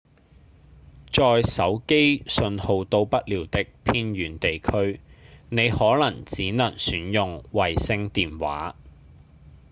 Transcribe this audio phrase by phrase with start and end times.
[1.13, 4.99] 在手機訊號到不了的偏遠地區
[5.49, 8.75] 您可能只能選用衛星電話